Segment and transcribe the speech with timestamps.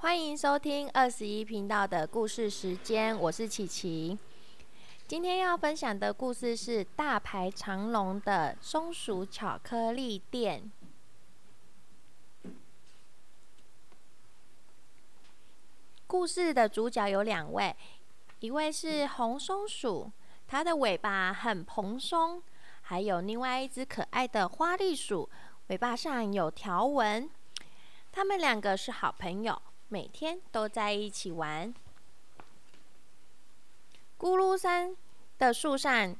[0.00, 4.18] 欢迎收听二十一频道的故事时间，我是琪琪。
[5.06, 10.72] 今天要分享的故事是大排长龙的松鼠巧克力店。
[16.06, 17.76] 故事的主角有两位，
[18.38, 20.10] 一位是红松鼠，
[20.48, 22.40] 它的尾巴很蓬松；
[22.80, 25.28] 还有另外一只可爱的花栗鼠，
[25.66, 27.28] 尾巴上有条纹。
[28.10, 29.60] 他们两个是好朋友，
[29.92, 31.74] 每天都在一起玩。
[34.16, 34.96] 咕噜山
[35.36, 36.14] 的树上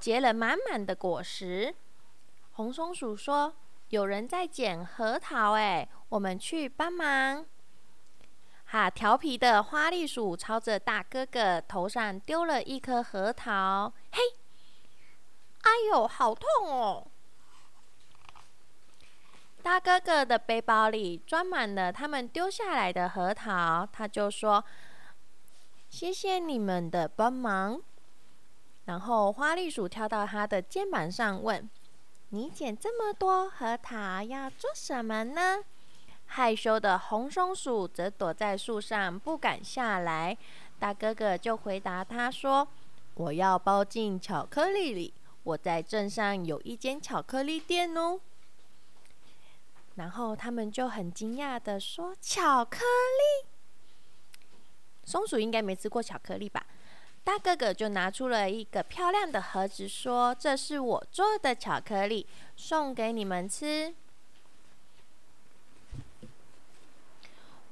[0.00, 1.72] 结了满满的果实。
[2.52, 3.54] 红松鼠说
[3.90, 7.46] ：“有人在捡核桃，哎，我们去帮忙。”
[8.66, 13.92] 哈，调皮的花栗鼠朝着大哥哥头上丢了一颗核桃。
[14.10, 14.18] 嘿，
[15.62, 17.06] 哎呦，好痛哦！
[19.62, 24.64] 大哥哥的背包里装满了他们丢下来的核桃，他就说
[25.88, 27.80] ：“谢谢你们的帮忙。”
[28.86, 31.68] 然后花栗鼠跳到他的肩膀上问
[32.30, 35.62] ：“你捡这么多核桃要做什么呢？”
[36.26, 40.36] 害羞的红松鼠则躲在树上，不敢下来。
[40.78, 42.66] 大哥哥就回答他说
[43.14, 45.12] ：“我要包进巧克力里，
[45.42, 48.20] 我在镇上有一间巧克力店哦。”
[50.00, 53.46] 然后他们就很惊讶的说：“巧克力？
[55.04, 56.64] 松鼠应该没吃过巧克力吧？”
[57.22, 63.94] 大哥哥就拿出了一个漂亮的盒子，说：“这是我做的巧克力，送给你们吃。”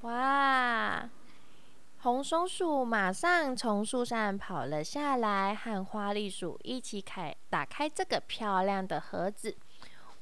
[0.02, 1.08] 哇！
[2.00, 9.56] 红松鼠马上从树上跑了下来，和花栗鼠一起开打开这个漂亮的盒子。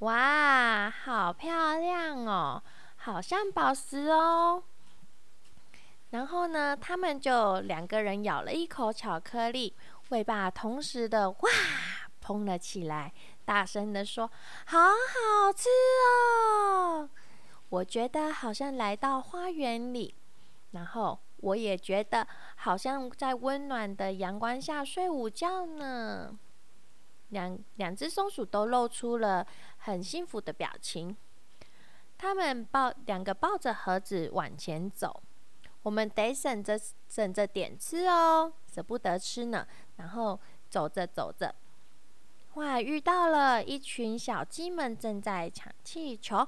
[0.00, 2.62] 哇，好漂亮哦，
[2.96, 4.62] 好像宝石哦。
[6.10, 9.74] 然后呢，他们就两个人咬了一口巧克力，
[10.10, 11.50] 尾巴同时的哇
[12.20, 13.12] 碰了起来，
[13.44, 14.30] 大声的说
[14.66, 15.68] ：“好好吃
[16.04, 17.08] 哦！”
[17.70, 20.14] 我觉得好像来到花园里，
[20.72, 26.38] 然后我也觉得好像在温暖的阳光下睡午觉呢。
[27.30, 29.46] 两两只松鼠都露出了
[29.78, 31.16] 很幸福的表情。
[32.18, 35.22] 他们抱两个抱着盒子往前走，
[35.82, 39.66] 我们得省着省着点吃哦，舍不得吃呢。
[39.96, 40.38] 然后
[40.70, 41.54] 走着走着，
[42.54, 46.46] 哇，遇到了一群小鸡们正在抢气球。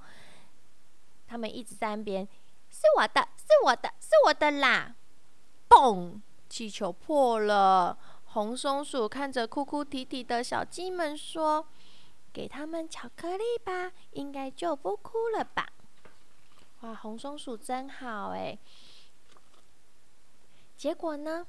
[1.26, 2.26] 他们一直在那边，
[2.70, 4.94] 是我的，是我的，是我的啦！
[5.68, 7.98] 嘣，气球破了。
[8.38, 11.66] 红松鼠看着哭哭啼啼的小鸡们说
[12.32, 15.68] ：“给他们巧克力吧，应该就不哭了吧？”
[16.82, 18.56] 哇，红松鼠真好哎！
[20.76, 21.44] 结果呢，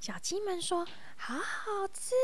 [0.00, 0.86] 小鸡们说
[1.18, 2.14] ：“好好吃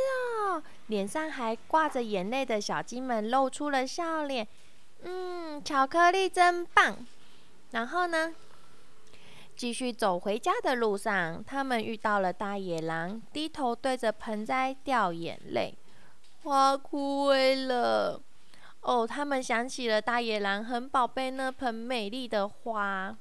[0.41, 4.48] 哦！”脸上还挂着眼泪的小鸡们露出了笑脸。
[5.03, 7.06] 嗯，巧克力真棒。
[7.72, 8.34] 然后呢，
[9.56, 15.74] 继续走回家的路上，他们遇到了大野狼，低头对着盆栽掉眼泪，
[16.42, 18.20] 花枯萎了。
[18.80, 23.16] 哦，他们想起了大野狼很宝贝那盆美丽的花。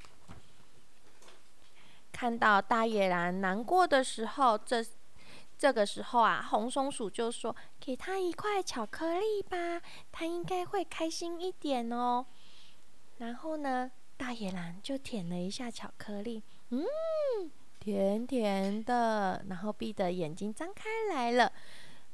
[2.12, 4.86] 看到大野狼难过的时候，这。
[5.58, 9.82] 这个时候啊，红松鼠就说：“给他一块巧克力吧，
[10.12, 12.26] 他应该会开心一点哦。”
[13.20, 16.84] 然后呢，大野狼就舔了一下巧克力，嗯，
[17.80, 19.44] 甜甜的。
[19.50, 21.52] 然后闭着眼睛张开来了。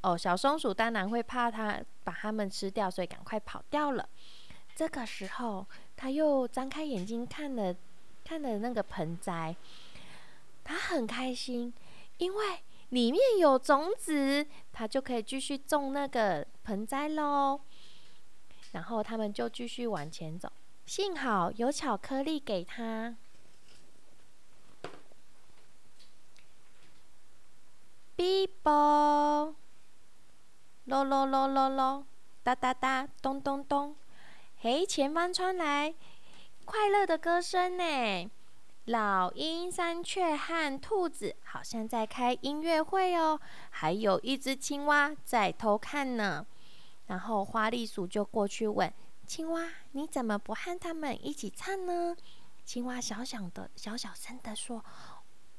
[0.01, 4.07] 哦，小松鼠当然会怕它把它们吃掉，所以赶快跑掉了。
[4.75, 7.75] 这个时候，它又张开眼睛看了
[8.23, 9.55] 看了那个盆栽，
[10.63, 11.73] 它很开心，
[12.17, 12.59] 因为。
[12.91, 17.61] 里面有种子，它就可以继续种那个盆栽喽。
[18.73, 20.51] 然后他们就继续往前走，
[20.93, 23.15] 幸好有巧克力给他。
[28.17, 29.55] 哔啵，
[30.83, 32.03] 咯咯咯咯咯，
[32.43, 33.95] 哒哒哒，咚咚咚。
[34.59, 35.95] 嘿，前方传来
[36.65, 38.29] 快乐的歌声呢。
[38.83, 43.39] 老鹰、山雀和兔子好像在开音乐会哦，
[43.69, 46.45] 还有一只青蛙在偷看呢。
[47.07, 48.93] 然后花栗鼠就过去问
[49.25, 52.15] 青蛙：“你怎么不和他们一起唱呢？”
[52.65, 54.83] 青蛙小小的、小小声的说：“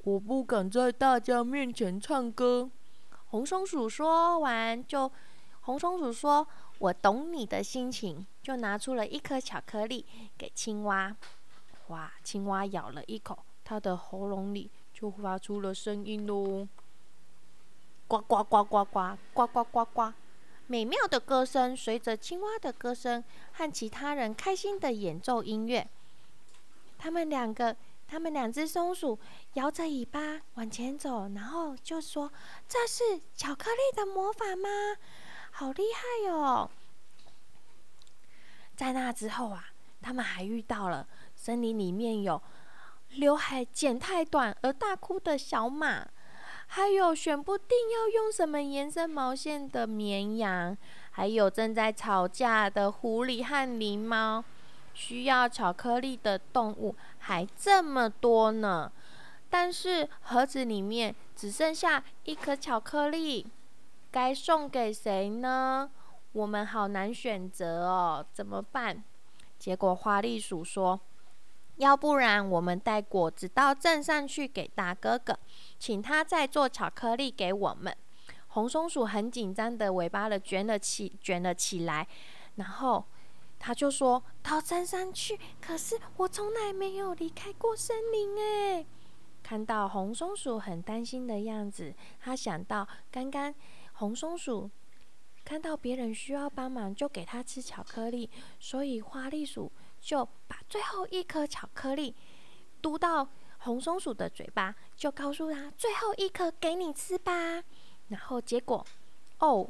[0.03, 2.69] 我不敢在大家面前唱歌。”
[3.27, 5.11] 红松鼠说完，就
[5.61, 10.05] 红松鼠说：“我懂你的心情。”就拿出了一颗巧克力
[10.37, 11.15] 给青蛙。
[11.87, 16.67] 哇，青蛙咬了一口，它的喉咙里就发出了声音喽，
[18.07, 20.13] 呱呱呱呱呱呱呱呱呱，
[20.73, 25.87] 美妙的歌声随着青蛙的歌声和其他人开心的演奏音乐，
[26.97, 27.75] 他们两个。
[28.05, 29.17] 他们两只松鼠
[29.53, 32.31] 摇着尾巴往前走，然后就说
[32.69, 34.69] ：“这是巧克力的魔法吗？
[35.51, 36.69] 好厉害哟！”
[38.75, 39.69] 在那之后啊，
[39.99, 42.39] 他们还遇到了森林里面有
[43.09, 46.07] 刘海剪太短而大哭的小马，
[46.75, 50.75] 还有选不定要用什么颜色毛线的绵羊，
[51.11, 54.43] 还有正在吵架的狐狸和狸猫。
[54.91, 58.91] 需要巧克力的动物还这么多呢，
[59.51, 63.45] 但是盒子里面只剩下一颗巧克力，
[64.09, 65.91] 该送给谁呢？
[66.31, 69.03] 我们好难选择哦，怎么办？
[69.59, 70.99] 结果花栗鼠说
[71.75, 75.37] ：“要不然我们带果子到镇上去给大哥哥，
[75.79, 77.95] 请他再做巧克力给我们。”
[78.49, 82.07] 红松鼠很紧张的尾巴的卷了起卷了起来，
[82.55, 83.05] 然后。
[83.65, 88.85] 他就说到山上去，可是我从来没有离开过森林哎。
[89.41, 93.55] 看到红松鼠很担心的样子，他想到刚刚
[93.93, 94.69] 红松鼠
[95.45, 98.29] 看到别人需要帮忙，就给他吃巧克力，
[98.59, 99.71] 所以花栗鼠
[100.03, 102.13] 就把最后一颗巧克力
[102.81, 103.27] 嘟到
[103.59, 107.63] 红松鼠的嘴巴，就告诉他最后一颗给你吃吧。
[108.09, 108.85] 然后结果，
[109.39, 109.67] 哦。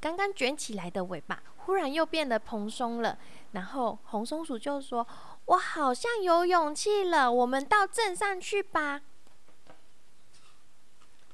[0.00, 3.18] 刚刚卷起来的尾巴忽然又变得蓬松了，
[3.50, 5.04] 然后红松鼠就说
[5.46, 9.02] ：“我好像有勇气了，我们到镇上去吧。”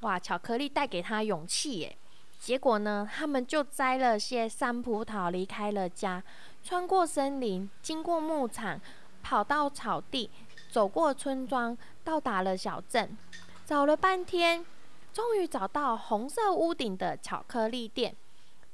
[0.00, 1.98] 哇，巧克力带给他勇气耶！
[2.38, 6.22] 结果呢，他们就摘了些山葡萄，离开了家，
[6.62, 8.80] 穿过森林，经过牧场，
[9.22, 10.30] 跑到草地，
[10.70, 13.16] 走过村庄，到达了小镇，
[13.64, 14.64] 找了半天，
[15.12, 18.14] 终于找到红色屋顶的巧克力店。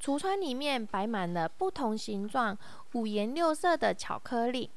[0.02, 2.56] 橱窗里面摆满了不同形状、
[2.94, 4.70] 五颜六色的巧克力，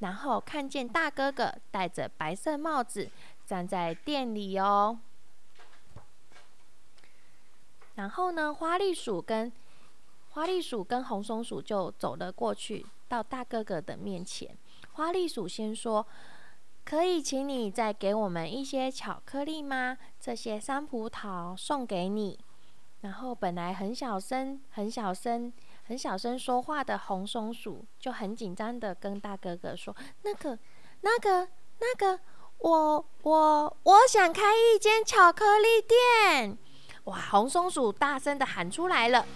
[0.00, 3.08] 然后看见大哥哥戴着白色帽子
[3.46, 4.98] 站在店里哦。
[7.96, 9.52] 然后呢，花栗鼠跟
[10.30, 14.56] 花栗鼠跟红松鼠就走了过去，到大哥哥的面前。
[14.92, 16.06] 花栗鼠先说
[16.84, 19.96] ：“可以请你再给我们一些巧克力吗？
[20.20, 22.38] 这些山葡萄送给你。”
[23.00, 25.52] 然后本来很小声、很小声、
[25.84, 30.58] 很小声说话的红松鼠就很紧张的跟大哥哥说：“那个、
[31.00, 32.20] 那个、那个，
[32.58, 36.58] 我、我、我想开一间巧克力店！”
[37.06, 37.20] 哇！
[37.30, 39.26] 红松鼠大声的喊出来了，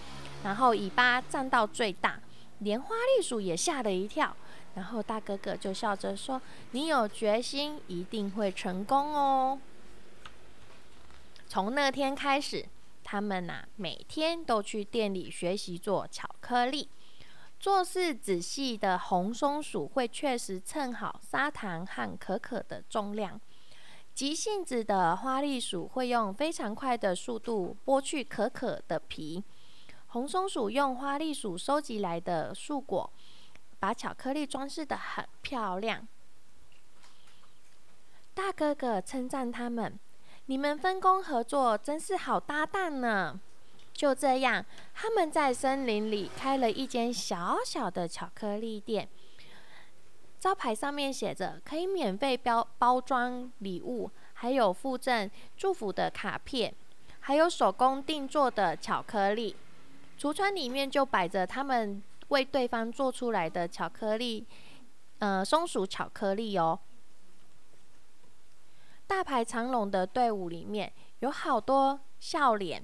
[0.45, 2.21] 然后尾巴站到最大，
[2.61, 4.37] 连花栗鼠也吓了一跳。
[4.77, 6.41] 然后大哥哥就笑着说
[6.71, 9.59] ：“你有决心，一定会成功哦！”
[11.49, 12.67] 从那天开始。
[13.03, 16.89] 他们呐，每天都去店里学习做巧克力。
[17.59, 23.41] 做事仔细的红松鼠会确实称好砂糖和可可的重量。
[24.21, 29.43] 急性子的花栗鼠会用非常快的速度剥去可可的皮。
[30.09, 33.11] 红松鼠用花栗鼠收集来的树果，
[33.79, 36.07] 把巧克力装饰的很漂亮。
[38.35, 39.99] 大哥哥称赞他们。
[40.45, 43.41] 你们分工合作，真是好搭档呢。
[43.95, 49.09] 就这样，他们在森林里开了一间小小的巧克力店，
[50.39, 56.75] 招牌上面写着可以免费包包装礼物，还有附赠祝福的卡片，
[57.21, 59.55] 还有手工定做的巧克力。
[60.19, 64.47] 橱窗里面就摆着他们为对方做出来的巧克力，
[65.19, 66.79] 呃，松鼠巧克力哦。
[69.07, 72.83] 大排长龙的队伍里面有好多笑脸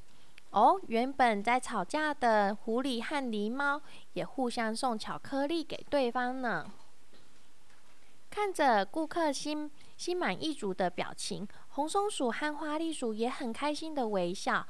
[0.50, 0.78] 哦。
[0.88, 3.80] 原本在吵架的狐狸和狸猫
[4.12, 6.70] 也互相送巧克力给对方呢。
[8.46, 14.64] 看着顾客心心满意足的表情，红松鼠和花栗鼠也很开心的微笑。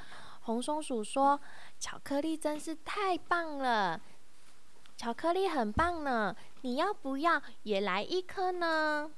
[0.44, 1.38] 红松鼠说
[1.78, 4.00] ：“巧克力真是太棒了，
[4.96, 9.10] 巧克力很棒呢，你要不要也来一颗呢？”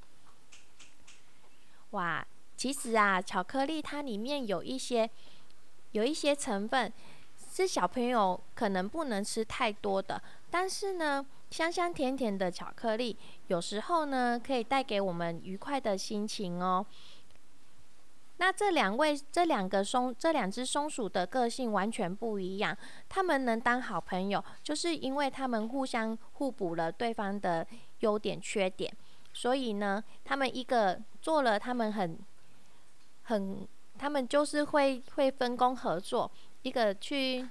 [1.90, 5.08] 哇，其实啊，巧克力它里面有一些
[5.92, 6.92] 有一些成分
[7.50, 13.16] 是小朋友可能不能吃太多的，但是呢，香香甜甜的巧克力
[13.48, 16.84] 有时候呢可以带给我们愉快的心情哦。
[18.40, 22.76] 那这两位这两个松这两只松鼠的个性完全不一样，
[23.08, 27.66] 他们能当好朋友，就是因为他们互相互补了对方的
[28.00, 28.92] 优点缺点。
[29.32, 32.18] 所以呢，他们一个做了，他们很
[33.24, 33.66] 很，
[33.98, 36.30] 他们就是会会分工合作，
[36.68, 37.48] 一个去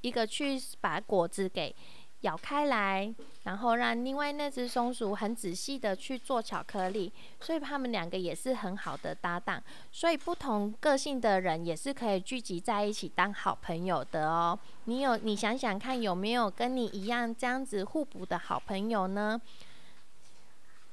[0.00, 1.74] 一个去把果子给。
[2.20, 9.62] 咬开来，然后让另外那只松鼠很仔细的去做巧克力，所以他们两个也是很好的搭档。
[9.92, 14.58] 所以不同个性的人也是可以聚集在一起当好朋友的哦。
[14.84, 19.38] 你有你想想看，有没有跟你一样这样子互补的好朋友呢？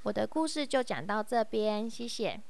[0.04, 2.42] 我的故事就讲到这边，谢谢。